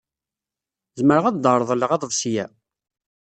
Zemreɣ 0.99 1.25
ad 1.27 1.37
d-reḍleƔ 1.43 1.91
aḍebsi-ya? 1.93 2.45